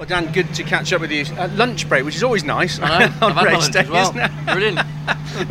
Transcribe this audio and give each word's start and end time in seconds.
Well, 0.00 0.08
Dan, 0.08 0.32
good 0.32 0.54
to 0.54 0.62
catch 0.62 0.94
up 0.94 1.02
with 1.02 1.12
you. 1.12 1.26
Uh, 1.36 1.46
lunch 1.56 1.86
break, 1.86 2.06
which 2.06 2.16
is 2.16 2.22
always 2.22 2.42
nice 2.42 2.78
I 2.80 3.00
know, 3.00 3.14
on 3.20 3.32
I've 3.32 3.36
had 3.36 3.44
race 3.48 3.60
lunch 3.60 3.72
day, 3.74 3.80
as 3.80 3.90
well. 3.90 4.02
isn't 4.04 4.18
it? 4.18 4.30
Brilliant. 4.46 4.76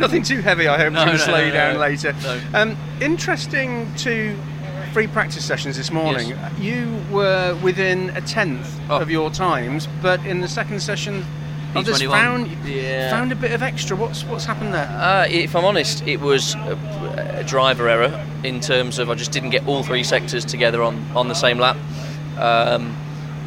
Nothing 0.00 0.24
too 0.24 0.40
heavy, 0.40 0.66
I 0.66 0.76
hope, 0.76 0.92
No, 0.92 1.04
to 1.04 1.12
no, 1.12 1.16
slow 1.18 1.36
no, 1.38 1.44
you 1.46 1.52
down 1.52 1.78
later. 1.78 2.16
Um, 2.52 2.76
interesting 3.00 3.94
to 3.98 4.36
free 4.92 5.06
practice 5.06 5.44
sessions 5.44 5.76
this 5.76 5.92
morning. 5.92 6.30
Yes. 6.30 6.58
You 6.58 7.00
were 7.12 7.56
within 7.62 8.10
a 8.16 8.20
tenth 8.22 8.68
Oh. 8.90 8.98
of 8.98 9.08
your 9.08 9.30
times, 9.30 9.86
but 10.02 10.18
in 10.26 10.40
the 10.40 10.48
second 10.48 10.80
session, 10.80 11.24
I've 11.76 11.86
just 11.86 12.02
found 12.02 12.48
Yeah. 12.66 13.08
found 13.08 13.30
a 13.30 13.36
bit 13.36 13.52
of 13.52 13.62
extra. 13.62 13.96
What's 13.96 14.24
what's 14.24 14.46
happened 14.46 14.74
there? 14.74 14.88
Uh, 14.88 15.28
if 15.30 15.54
I'm 15.54 15.64
honest, 15.64 16.02
it 16.08 16.18
was 16.20 16.56
a, 16.56 17.36
a 17.38 17.44
driver 17.44 17.88
error 17.88 18.26
in 18.42 18.58
terms 18.58 18.98
of 18.98 19.10
I 19.10 19.14
just 19.14 19.30
didn't 19.30 19.50
get 19.50 19.64
all 19.68 19.84
three 19.84 20.02
sectors 20.02 20.44
together 20.44 20.82
on, 20.82 21.06
on 21.14 21.28
the 21.28 21.34
same 21.36 21.60
lap. 21.60 21.76
Um, 22.36 22.96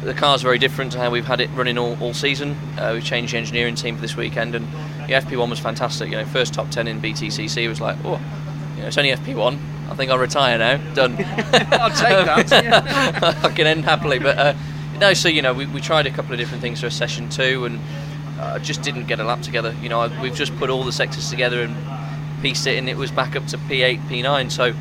the 0.04 0.14
car's 0.14 0.42
very 0.42 0.58
different 0.58 0.92
to 0.92 0.98
how 0.98 1.10
we've 1.10 1.24
had 1.24 1.40
it 1.40 1.50
running 1.54 1.78
all, 1.78 2.00
all 2.00 2.14
season. 2.14 2.56
Uh, 2.78 2.92
we've 2.94 3.04
changed 3.04 3.32
the 3.32 3.38
engineering 3.38 3.74
team 3.74 3.96
for 3.96 4.02
this 4.02 4.16
weekend, 4.16 4.54
and 4.54 4.66
the 5.08 5.14
FP1 5.14 5.50
was 5.50 5.58
fantastic. 5.58 6.10
You 6.10 6.16
know, 6.16 6.24
first 6.26 6.54
top 6.54 6.70
ten 6.70 6.86
in 6.86 7.00
BTCC 7.00 7.68
was 7.68 7.80
like, 7.80 7.96
oh, 8.04 8.20
you 8.76 8.82
know, 8.82 8.88
it's 8.88 8.98
only 8.98 9.10
FP1. 9.10 9.58
I 9.90 9.94
think 9.94 10.10
I'll 10.10 10.18
retire 10.18 10.58
now. 10.58 10.76
Done. 10.94 11.12
I'll 11.72 11.90
take 11.90 12.50
that. 12.50 13.40
I 13.44 13.48
can 13.50 13.66
end 13.66 13.84
happily. 13.84 14.18
But 14.18 14.38
uh, 14.38 14.54
no, 14.98 15.14
so 15.14 15.28
you 15.28 15.42
know, 15.42 15.52
we, 15.52 15.66
we 15.66 15.80
tried 15.80 16.06
a 16.06 16.10
couple 16.10 16.32
of 16.32 16.38
different 16.38 16.62
things 16.62 16.80
for 16.80 16.86
a 16.86 16.90
session 16.90 17.28
two, 17.28 17.64
and 17.64 17.80
uh, 18.38 18.58
just 18.58 18.82
didn't 18.82 19.06
get 19.06 19.20
a 19.20 19.24
lap 19.24 19.42
together. 19.42 19.74
You 19.82 19.88
know, 19.88 20.00
I, 20.00 20.22
we've 20.22 20.34
just 20.34 20.56
put 20.56 20.70
all 20.70 20.84
the 20.84 20.92
sectors 20.92 21.30
together 21.30 21.62
and 21.62 21.74
pieced 22.42 22.66
it, 22.66 22.78
and 22.78 22.88
it 22.88 22.96
was 22.96 23.10
back 23.10 23.36
up 23.36 23.46
to 23.48 23.58
P8, 23.58 24.00
P9. 24.08 24.50
So 24.50 24.74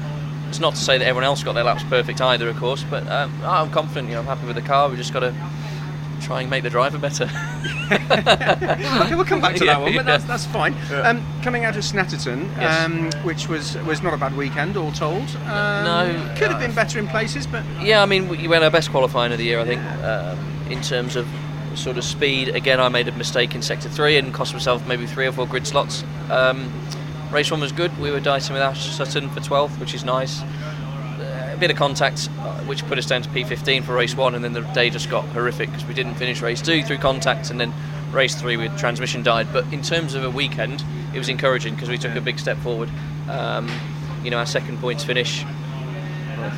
it's 0.54 0.60
not 0.60 0.76
to 0.76 0.82
say 0.82 1.00
that 1.00 1.06
everyone 1.06 1.24
else 1.24 1.44
got 1.44 1.54
their 1.54 1.64
laps 1.64 1.84
perfect 1.86 2.22
either, 2.22 2.48
of 2.48 2.56
course. 2.58 2.84
But 2.88 3.08
um, 3.08 3.34
I'm 3.44 3.72
confident. 3.72 4.08
You 4.10 4.14
know, 4.16 4.20
I'm 4.22 4.28
happy 4.28 4.46
with 4.46 4.56
the 4.56 4.62
car. 4.62 4.88
We 4.90 4.96
just 4.98 5.12
got 5.12 5.22
to 5.22 5.34
try 6.22 6.42
and 6.42 6.50
make 6.50 6.62
the 6.64 6.70
driver 6.70 6.98
better. 7.00 7.26
okay, 7.92 9.16
we'll 9.16 9.26
come 9.26 9.42
back 9.42 9.56
to 9.56 9.66
Yeah, 9.66 9.74
that 9.74 9.82
one, 9.82 9.96
but 9.96 10.06
that's, 10.06 10.24
yeah. 10.24 10.28
that's 10.28 10.46
fine. 10.46 10.76
Yeah. 10.90 11.02
Um, 11.10 11.26
coming 11.42 11.66
out 11.66 11.76
of 11.76 11.84
Snetterton, 11.84 12.48
Yes. 12.58 12.86
um, 12.86 13.10
which 13.26 13.50
was 13.50 13.78
was 13.80 14.02
not 14.04 14.14
a 14.14 14.18
bad 14.18 14.36
weekend, 14.38 14.78
all 14.78 14.92
told. 14.92 15.24
Um, 15.48 15.84
No, 15.84 16.32
could 16.38 16.48
have 16.50 16.58
uh, 16.58 16.68
been 16.68 16.74
better 16.76 17.00
in 17.00 17.08
places, 17.08 17.46
but 17.48 17.64
Yeah, 17.82 18.02
I 18.02 18.06
mean, 18.06 18.30
we 18.30 18.48
went 18.48 18.64
our 18.64 18.72
best 18.72 18.92
qualifying 18.92 19.32
of 19.32 19.38
the 19.38 19.44
year, 19.46 19.60
I 19.60 19.66
think, 19.66 19.82
um, 20.04 20.38
in 20.72 20.82
terms 20.82 21.16
of 21.16 21.28
sort 21.76 21.98
of 21.98 22.04
speed. 22.04 22.50
Again, 22.50 22.80
I 22.80 22.88
made 22.90 23.08
a 23.08 23.12
mistake 23.14 23.56
in 23.56 23.62
sector 23.62 23.90
three 23.90 24.18
and 24.18 24.34
cost 24.34 24.54
myself 24.54 24.86
maybe 24.88 25.08
three 25.08 25.26
or 25.26 25.32
four 25.32 25.48
grid 25.48 25.66
slots. 25.68 26.04
Race 27.34 27.50
one 27.50 27.62
was 27.62 27.72
good. 27.72 27.98
We 28.00 28.12
were 28.12 28.20
dicing 28.20 28.54
with 28.54 28.62
Ash 28.62 28.92
Sutton 28.92 29.28
for 29.30 29.40
12th, 29.40 29.80
which 29.80 29.96
is 29.96 30.06
nice. 30.06 30.44
A 31.20 31.58
bit 31.60 31.72
of 31.72 31.78
contact, 31.78 32.30
uh, 32.38 32.54
which 32.66 32.86
put 32.86 33.00
us 33.00 33.08
down 33.08 33.24
to 33.24 33.30
P15 33.30 33.84
for 33.84 33.96
race 33.96 34.16
one, 34.16 34.36
and 34.36 34.44
then 34.44 34.54
the 34.54 34.62
day 34.74 34.92
just 34.92 35.10
got 35.10 35.26
horrific 35.30 35.72
because 35.72 35.84
we 35.86 35.96
didn't 35.96 36.14
finish 36.14 36.42
race 36.42 36.62
two 36.62 36.84
through 36.84 37.00
contact, 37.00 37.50
and 37.50 37.60
then 37.60 37.74
race 38.12 38.36
three 38.36 38.56
with 38.56 38.78
transmission 38.78 39.24
died. 39.24 39.48
But 39.52 39.66
in 39.74 39.82
terms 39.82 40.14
of 40.14 40.24
a 40.24 40.30
weekend, 40.30 40.84
it 41.12 41.18
was 41.18 41.28
encouraging 41.28 41.74
because 41.74 41.90
we 41.90 41.98
took 41.98 42.16
a 42.16 42.22
big 42.22 42.38
step 42.38 42.58
forward. 42.58 42.92
Um, 43.28 43.68
you 44.24 44.30
know, 44.30 44.38
our 44.38 44.46
second 44.46 44.78
points 44.80 45.04
finish 45.04 45.44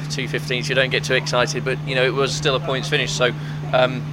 two 0.10 0.28
15s, 0.28 0.68
you 0.68 0.76
don't 0.76 0.90
get 0.90 1.06
too 1.06 1.14
excited, 1.14 1.64
but 1.64 1.80
you 1.88 1.96
know 1.96 2.04
it 2.04 2.14
was 2.14 2.36
still 2.36 2.56
a 2.56 2.60
points 2.60 2.90
finish. 2.90 3.14
So, 3.14 3.32
um, 3.72 4.04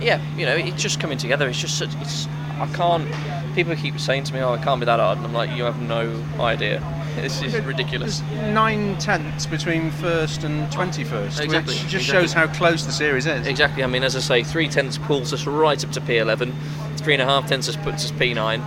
yeah, 0.00 0.20
you 0.36 0.46
know 0.46 0.54
it's 0.54 0.80
just 0.82 1.00
coming 1.00 1.18
together. 1.18 1.48
It's 1.48 1.60
just 1.60 1.78
such, 1.78 1.94
it's 2.00 2.26
I 2.58 2.66
can't. 2.74 3.08
People 3.54 3.74
keep 3.76 3.98
saying 3.98 4.24
to 4.24 4.34
me, 4.34 4.40
"Oh, 4.40 4.54
it 4.54 4.62
can't 4.62 4.80
be 4.80 4.86
that 4.86 5.00
hard," 5.00 5.18
and 5.18 5.26
I'm 5.26 5.32
like, 5.32 5.50
"You 5.56 5.64
have 5.64 5.80
no 5.80 6.22
idea. 6.40 6.82
This 7.14 7.42
is 7.42 7.54
ridiculous." 7.64 8.22
There's 8.32 8.52
nine 8.52 8.98
tenths 8.98 9.46
between 9.46 9.92
first 9.92 10.42
and 10.42 10.70
twenty-first, 10.72 11.38
Exactly, 11.40 11.74
which 11.74 11.82
just 11.82 11.94
exactly. 11.94 12.22
shows 12.22 12.32
how 12.32 12.48
close 12.48 12.84
the 12.84 12.90
series 12.90 13.26
is. 13.26 13.46
Exactly. 13.46 13.84
I 13.84 13.86
mean, 13.86 14.02
as 14.02 14.16
I 14.16 14.20
say, 14.20 14.42
three 14.42 14.66
tenths 14.68 14.98
pulls 14.98 15.32
us 15.32 15.46
right 15.46 15.82
up 15.84 15.92
to 15.92 16.00
P11. 16.00 16.52
Three 16.98 17.14
and 17.14 17.22
a 17.22 17.24
half 17.26 17.46
tenths 17.46 17.74
puts 17.76 18.04
us 18.04 18.10
P9. 18.12 18.60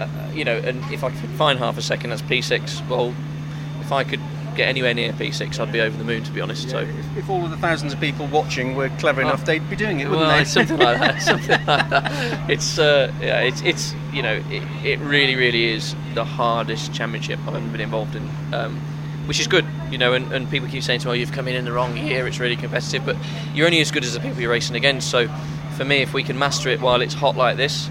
Uh, 0.00 0.06
you 0.32 0.44
know, 0.44 0.56
and 0.56 0.78
if 0.92 1.02
I 1.02 1.10
could 1.10 1.30
find 1.30 1.58
half 1.58 1.78
a 1.78 1.82
second, 1.82 2.10
that's 2.10 2.22
P6. 2.22 2.88
Well, 2.88 3.12
if 3.80 3.90
I 3.90 4.04
could 4.04 4.20
get 4.60 4.68
anywhere 4.68 4.92
near 4.92 5.12
P6, 5.12 5.58
I'd 5.58 5.72
be 5.72 5.80
over 5.80 5.96
the 5.96 6.04
moon, 6.04 6.22
to 6.22 6.30
be 6.30 6.40
honest. 6.40 6.68
So. 6.70 6.78
If, 6.80 7.16
if 7.16 7.30
all 7.30 7.44
of 7.44 7.50
the 7.50 7.56
thousands 7.56 7.92
of 7.92 8.00
people 8.00 8.26
watching 8.26 8.76
were 8.76 8.88
clever 8.98 9.22
Oh. 9.22 9.28
enough, 9.28 9.44
they'd 9.44 9.68
be 9.70 9.76
doing 9.76 10.00
it, 10.00 10.04
wouldn't 10.08 10.26
well, 10.26 10.36
they? 10.36 10.42
it's 10.42 10.52
something 10.52 10.78
like 10.78 10.98
that. 10.98 11.22
Something 11.30 11.50
like 11.66 11.88
that. 11.90 12.50
It's 12.50 12.78
uh, 12.78 13.12
yeah, 13.20 13.40
it's 13.40 13.60
it's 13.62 13.94
you 14.12 14.22
know, 14.22 14.42
it, 14.50 14.62
it 14.84 14.98
really 15.00 15.34
really 15.34 15.64
is 15.72 15.94
the 16.14 16.24
hardest 16.24 16.92
championship 16.92 17.38
I've 17.46 17.54
ever 17.54 17.68
been 17.68 17.80
involved 17.80 18.14
in, 18.16 18.28
um, 18.52 18.76
which 19.26 19.40
is 19.40 19.46
good, 19.46 19.64
you 19.90 19.98
know. 19.98 20.12
And, 20.12 20.30
and 20.32 20.50
people 20.50 20.68
keep 20.68 20.82
saying 20.82 21.00
to 21.00 21.06
me, 21.06 21.10
"Oh, 21.12 21.14
you've 21.14 21.32
come 21.32 21.48
in 21.48 21.54
in 21.56 21.64
the 21.64 21.72
wrong 21.72 21.96
year. 21.96 22.26
It's 22.26 22.38
really 22.38 22.56
competitive," 22.56 23.04
but 23.06 23.16
you're 23.54 23.66
only 23.66 23.80
as 23.80 23.90
good 23.90 24.04
as 24.04 24.12
the 24.14 24.20
people 24.20 24.40
you're 24.40 24.50
racing 24.50 24.76
against. 24.76 25.10
So, 25.10 25.28
for 25.76 25.84
me, 25.84 25.96
if 26.02 26.12
we 26.12 26.22
can 26.22 26.38
master 26.38 26.68
it 26.68 26.80
while 26.80 27.00
it's 27.00 27.14
hot 27.14 27.36
like 27.36 27.56
this. 27.56 27.88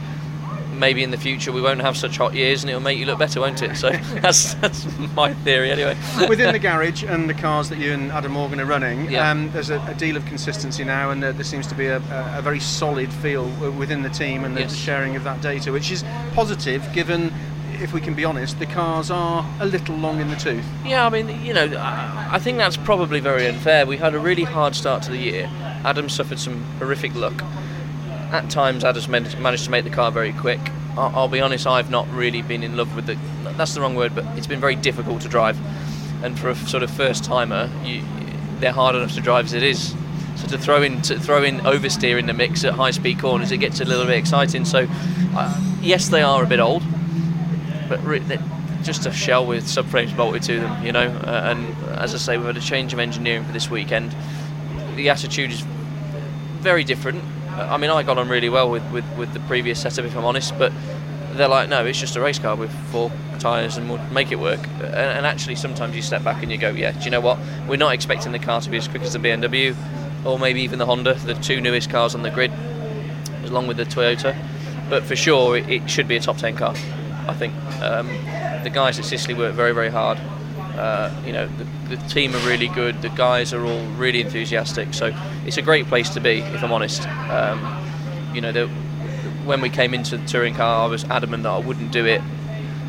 Maybe 0.80 1.04
in 1.04 1.12
the 1.12 1.18
future 1.18 1.52
we 1.52 1.62
won't 1.62 1.82
have 1.82 1.98
such 1.98 2.18
hot 2.18 2.34
years, 2.34 2.64
and 2.64 2.70
it'll 2.70 2.82
make 2.82 2.98
you 2.98 3.06
look 3.06 3.20
better, 3.20 3.42
won't 3.42 3.62
it? 3.62 3.76
So 3.76 3.90
that's 4.22 4.54
that's 4.56 4.86
my 5.14 5.34
theory, 5.34 5.72
anyway. 5.72 5.98
Within 6.30 6.54
the 6.54 6.60
garage 6.70 7.04
and 7.04 7.30
the 7.30 7.34
cars 7.34 7.68
that 7.70 7.78
you 7.80 7.92
and 7.92 8.12
Adam 8.12 8.32
Morgan 8.32 8.60
are 8.62 8.66
running, 8.66 9.12
Yeah. 9.12 9.30
um, 9.30 9.52
there's 9.52 9.70
a, 9.70 9.80
a 9.88 9.94
deal 9.94 10.16
of 10.16 10.26
consistency 10.26 10.84
now, 10.86 11.12
and 11.12 11.24
uh, 11.24 11.34
there 11.34 11.44
seems 11.44 11.68
to 11.68 11.76
be 11.76 11.88
a, 11.88 11.98
a, 12.38 12.42
very 12.42 12.60
solid 12.62 13.12
feel 13.12 13.46
within 13.78 14.02
the 14.04 14.10
team 14.10 14.44
and 14.46 14.56
the 14.56 14.62
Yes. 14.62 14.76
sharing 14.76 15.16
of 15.18 15.24
that 15.26 15.42
data, 15.42 15.72
which 15.72 15.92
is 15.92 16.04
positive 16.34 16.88
given, 16.94 17.34
if 17.82 17.92
we 17.94 18.00
can 18.00 18.14
be 18.14 18.24
honest, 18.24 18.58
the 18.60 18.66
cars 18.66 19.12
are 19.12 19.46
a 19.60 19.66
little 19.66 19.96
long 19.98 20.22
in 20.22 20.30
the 20.30 20.36
tooth. 20.38 20.66
Yeah, 20.86 21.06
I 21.06 21.10
mean, 21.10 21.44
you 21.44 21.54
know, 21.54 21.66
I 21.78 22.30
I 22.32 22.40
think 22.40 22.58
that's 22.58 22.78
probably 22.78 23.20
very 23.20 23.48
unfair. 23.48 23.86
We 23.86 23.98
had 23.98 24.14
a 24.16 24.20
really 24.20 24.44
hard 24.44 24.76
start 24.76 25.04
to 25.04 25.12
the 25.12 25.18
year. 25.18 25.50
Adam 25.84 26.08
suffered 26.10 26.40
some 26.40 26.64
horrific 26.80 27.14
luck. 27.16 27.44
At 28.32 28.50
times, 28.50 28.84
Adam's 28.84 29.08
man- 29.08 29.42
managed 29.42 29.66
to 29.66 29.72
make 29.72 29.84
the 29.84 29.90
car 29.90 30.12
very 30.12 30.34
quick. 30.34 30.60
I'll, 30.98 31.12
I'll 31.16 31.28
be 31.28 31.42
honest, 31.42 31.66
I've 31.66 31.90
not 31.90 32.08
really 32.12 32.42
been 32.42 32.64
in 32.64 32.78
love 32.78 32.96
with 32.96 33.08
the. 33.08 33.18
That's 33.58 33.74
the 33.74 33.82
wrong 33.82 33.96
word, 33.96 34.14
but 34.14 34.26
it's 34.38 34.48
been 34.48 34.60
very 34.60 34.76
difficult 34.76 35.22
to 35.22 35.28
drive. 35.28 35.58
And 36.24 36.38
for 36.38 36.50
a 36.50 36.56
sort 36.56 36.84
of 36.84 36.92
first 36.92 37.24
timer, 37.24 37.70
they're 38.60 38.72
hard 38.72 38.96
enough 38.96 39.14
to 39.16 39.22
drive 39.22 39.46
as 39.46 39.54
it 39.54 39.64
is. 39.64 39.96
So 40.36 40.48
to 40.48 40.58
throw 40.58 40.82
in 40.84 41.02
to 41.04 41.20
throw 41.20 41.44
in 41.44 41.60
oversteer 41.60 42.20
in 42.20 42.26
the 42.28 42.34
mix 42.34 42.64
at 42.64 42.74
high 42.74 42.92
speed 42.92 43.20
corners, 43.20 43.52
it 43.52 43.58
gets 43.58 43.80
a 43.80 43.86
little 43.86 44.06
bit 44.06 44.18
exciting. 44.18 44.64
So, 44.66 44.88
uh, 45.36 45.78
yes, 45.82 46.10
they 46.10 46.22
are 46.22 46.44
a 46.44 46.48
bit 46.48 46.60
old, 46.60 46.84
but 47.90 48.04
re- 48.04 48.22
just 48.84 49.06
a 49.06 49.12
shell 49.12 49.46
with 49.46 49.66
subframes 49.66 50.16
bolted 50.16 50.44
to 50.44 50.60
them, 50.60 50.86
you 50.86 50.92
know. 50.92 51.08
Uh, 51.08 51.52
and 51.52 51.76
as 51.98 52.14
I 52.14 52.18
say, 52.18 52.38
we've 52.38 52.46
had 52.46 52.58
a 52.58 52.62
change 52.62 52.94
of 52.94 53.00
engineering 53.00 53.44
for 53.44 53.52
this 53.52 53.70
weekend. 53.70 54.16
The 54.96 55.10
attitude 55.10 55.52
is 55.52 55.62
very 56.62 56.84
different. 56.84 57.24
I 57.70 57.78
mean, 57.78 57.90
I 57.90 58.04
got 58.04 58.18
on 58.18 58.30
really 58.30 58.50
well 58.50 58.70
with, 58.70 58.90
with, 58.92 59.06
with 59.18 59.34
the 59.34 59.40
previous 59.42 59.82
setup, 59.82 60.06
if 60.06 60.16
I'm 60.16 60.26
honest, 60.26 60.58
but 60.58 60.72
they're 61.34 61.48
like, 61.48 61.70
no, 61.70 61.86
it's 61.86 62.00
just 62.00 62.16
a 62.16 62.22
race 62.22 62.40
car 62.40 62.56
with 62.56 62.72
four 62.92 63.12
tyres 63.40 63.78
and 63.78 63.90
we'll 63.90 64.04
make 64.10 64.32
it 64.32 64.40
work. 64.40 64.60
And, 64.78 64.96
and 64.96 65.26
actually, 65.26 65.56
sometimes 65.56 65.96
you 65.96 66.02
step 66.02 66.24
back 66.24 66.44
and 66.44 66.52
you 66.52 66.58
go, 66.58 66.70
yeah, 66.72 66.92
do 66.92 67.06
you 67.06 67.12
know 67.12 67.22
what? 67.22 67.40
We're 67.68 67.78
not 67.78 67.94
expecting 67.94 68.32
the 68.32 68.40
car 68.40 68.62
to 68.62 68.70
be 68.70 68.78
as 68.78 68.88
quick 68.88 69.02
as 69.04 69.14
the 69.14 69.20
BMW 69.20 69.76
or 70.26 70.38
maybe 70.38 70.62
even 70.62 70.80
the 70.80 70.86
Honda, 70.86 71.14
the 71.14 71.36
two 71.36 71.62
newest 71.62 71.90
cars 71.90 72.14
on 72.16 72.24
the 72.24 72.32
grid, 72.32 72.52
along 73.46 73.68
with 73.68 73.78
the 73.78 73.86
Toyota. 73.86 74.36
But 74.90 75.04
for 75.04 75.16
sure, 75.16 75.58
it, 75.58 75.70
it 75.70 75.90
should 75.90 76.08
be 76.08 76.18
a 76.18 76.20
top 76.20 76.38
10 76.38 76.56
car, 76.56 76.74
I 77.28 77.34
think. 77.34 77.54
Um, 77.82 78.08
the 78.64 78.72
guys 78.74 79.00
at 79.00 79.06
Ciceley 79.06 79.38
work 79.38 79.54
very, 79.54 79.74
very 79.74 79.90
hard. 79.90 80.20
Uh, 80.80 81.14
you 81.26 81.34
know, 81.34 81.48
the, 81.48 81.96
the 81.96 81.98
team 82.08 82.34
are 82.34 82.48
really 82.48 82.70
good. 82.70 83.02
The 83.02 83.10
guys 83.10 83.54
are 83.54 83.66
all 83.66 83.86
really 83.98 84.22
enthusiastic. 84.22 84.94
So 84.94 85.14
it's 85.46 85.58
a 85.58 85.62
great 85.62 85.88
place 85.88 86.10
to 86.12 86.22
be, 86.22 86.40
if 86.40 86.64
I'm 86.64 86.72
honest. 86.72 87.06
Um, 87.08 87.60
you 88.34 88.40
know, 88.40 88.52
the, 88.54 88.68
when 89.46 89.60
we 89.60 89.70
came 89.70 89.94
into 89.94 90.18
the 90.18 90.26
touring 90.26 90.54
car, 90.54 90.86
I 90.86 90.88
was 90.88 91.04
adamant 91.06 91.44
that 91.44 91.50
I 91.50 91.60
wouldn't 91.60 91.92
do 91.92 92.06
it 92.06 92.22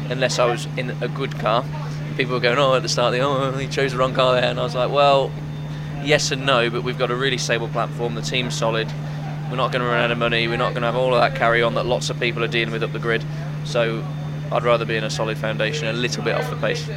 unless 0.09 0.39
I 0.39 0.45
was 0.45 0.67
in 0.77 0.91
a 1.03 1.09
good 1.09 1.39
car. 1.39 1.65
People 2.17 2.35
were 2.35 2.41
going, 2.41 2.59
oh, 2.59 2.75
at 2.75 2.83
the 2.83 2.89
start, 2.89 3.13
they, 3.13 3.21
oh, 3.21 3.53
he 3.53 3.67
chose 3.67 3.93
the 3.93 3.99
wrong 3.99 4.15
car 4.15 4.35
there. 4.35 4.45
And 4.45 4.61
I 4.61 4.63
was 4.63 4.75
like, 4.75 4.91
well, 4.91 5.33
yes 6.05 6.31
and 6.31 6.47
no, 6.47 6.71
but 6.71 6.85
we've 6.85 6.99
got 6.99 7.11
a 7.11 7.17
really 7.17 7.39
stable 7.39 7.69
platform. 7.69 8.15
The 8.15 8.23
team's 8.23 8.57
solid. 8.57 8.89
We're 9.51 9.57
not 9.57 9.73
going 9.73 9.83
to 9.83 9.89
run 9.89 10.05
out 10.05 10.11
of 10.11 10.19
money. 10.19 10.47
We're 10.47 10.57
not 10.57 10.71
going 10.71 10.83
to 10.83 10.87
have 10.87 10.97
all 10.97 11.13
of 11.13 11.21
that 11.21 11.37
carry 11.37 11.63
on 11.63 11.75
that 11.75 11.87
lots 11.87 12.09
of 12.09 12.21
people 12.21 12.45
are 12.45 12.49
dealing 12.49 12.73
with 12.73 12.83
up 12.83 12.93
the 12.93 12.99
grid. 12.99 13.25
So 13.65 14.05
I'd 14.53 14.65
rather 14.65 14.85
be 14.85 14.97
in 14.97 15.05
a 15.05 15.11
solid 15.11 15.39
foundation, 15.39 15.87
a 15.87 15.93
little 15.93 16.25
bit 16.25 16.35
off 16.35 16.51
the 16.51 16.57
pace. 16.57 16.89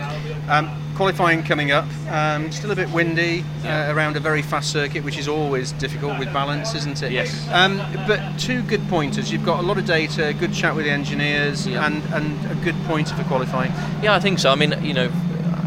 Um, 0.50 0.69
qualifying 0.95 1.44
coming 1.44 1.71
up, 1.71 1.85
um, 2.09 2.51
still 2.51 2.71
a 2.71 2.75
bit 2.75 2.89
windy 2.89 3.44
Yeah. 3.63 3.89
uh, 3.89 3.94
around 3.94 4.15
a 4.17 4.19
very 4.19 4.41
fast 4.41 4.71
circuit, 4.71 5.03
which 5.03 5.17
is 5.17 5.27
always 5.27 5.71
difficult 5.73 6.17
with 6.17 6.31
balance, 6.33 6.73
isn't 6.75 7.01
it? 7.03 7.11
Yes. 7.11 7.47
Um, 7.51 7.77
but 8.07 8.19
two 8.39 8.61
good 8.63 8.81
pointers. 8.89 9.31
You've 9.31 9.45
got 9.45 9.59
a 9.59 9.61
lot 9.63 9.77
of 9.77 9.85
data, 9.85 10.33
good 10.39 10.53
chat 10.53 10.75
with 10.75 10.85
the 10.85 10.91
engineers, 10.91 11.67
Yeah. 11.67 11.85
and, 11.85 12.01
and 12.13 12.51
a 12.51 12.55
good 12.63 12.75
pointer 12.85 13.15
for 13.15 13.23
qualifying. 13.25 13.71
Yeah, 14.01 14.13
I 14.15 14.19
think 14.19 14.39
so. 14.39 14.49
I 14.51 14.56
mean, 14.56 14.73
you 14.83 14.94
know, 14.94 15.11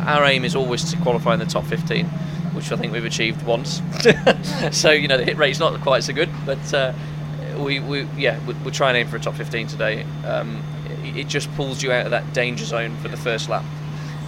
our 0.07 0.25
aim 0.25 0.45
is 0.45 0.55
always 0.57 0.91
to 0.93 0.97
qualify 0.99 1.35
in 1.35 1.41
the 1.41 1.47
top 1.47 1.65
15, 1.67 2.07
which 2.55 2.71
I 2.73 2.77
think 2.77 2.93
we've 2.93 3.05
achieved 3.05 3.45
once. 3.45 3.81
so, 4.73 4.91
you 4.91 5.07
know, 5.09 5.19
the 5.19 5.25
hit 5.25 5.37
rate's 5.37 5.59
not 5.61 5.81
quite 5.83 6.03
so 6.05 6.13
good, 6.13 6.31
but 6.45 6.75
uh, 6.75 6.93
we, 7.59 7.79
we, 7.81 8.03
yeah, 8.17 8.39
we, 8.47 8.55
we're 8.65 8.71
trying 8.71 8.95
to 8.95 9.01
aim 9.01 9.09
for 9.09 9.17
a 9.17 9.21
top 9.21 9.35
15 9.35 9.67
today. 9.69 10.05
Um, 10.25 10.63
it, 11.15 11.29
just 11.29 11.53
pulls 11.55 11.83
you 11.83 11.93
out 11.93 12.05
of 12.05 12.11
that 12.11 12.33
danger 12.33 12.65
zone 12.65 12.97
for 12.97 13.09
the 13.09 13.17
first 13.17 13.49
lap. 13.49 13.65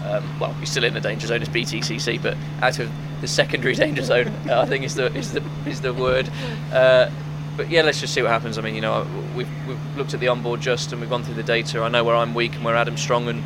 Um, 0.05 0.39
well, 0.39 0.55
you're 0.59 0.67
still 0.67 0.85
in 0.85 0.95
the 0.95 1.01
danger 1.01 1.27
zone 1.27 1.43
as 1.43 1.49
BTCC, 1.49 2.23
but 2.23 2.37
out 2.63 2.79
of 2.79 2.91
the 3.21 3.29
secondary 3.29 3.75
danger 3.85 4.03
zone, 4.03 4.29
I 4.49 4.65
think 4.67 4.85
is 4.85 4.95
the 4.95 5.15
is 5.15 5.33
the 5.33 5.43
is 5.67 5.81
the 5.81 5.93
word. 5.93 6.31
Uh, 6.73 7.11
but 7.57 7.71
yeah, 7.71 7.83
let's 7.83 8.01
just 8.01 8.15
see 8.15 8.23
what 8.23 8.31
happens. 8.31 8.57
I 8.57 8.61
mean, 8.61 8.77
you 8.77 8.81
know, 8.81 9.05
we've, 9.35 9.49
we've 9.67 9.97
looked 9.97 10.15
at 10.15 10.21
the 10.21 10.29
onboard 10.29 10.61
just 10.61 10.93
and 10.93 11.01
we've 11.01 11.11
gone 11.11 11.25
through 11.25 11.35
the 11.35 11.43
data. 11.43 11.83
I 11.83 11.89
know 11.89 12.05
where 12.05 12.15
I'm 12.15 12.33
weak 12.33 12.55
and 12.55 12.65
where 12.65 12.77
Adam's 12.77 13.03
strong, 13.03 13.29
and 13.29 13.43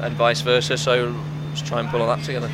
and 0.00 0.14
vice 0.16 0.40
versa. 0.40 0.76
So 0.78 1.14
let's 1.48 1.62
try 1.62 1.80
and 1.80 1.88
pull 1.88 2.02
all 2.02 2.08
that 2.08 2.24
together. 2.24 2.50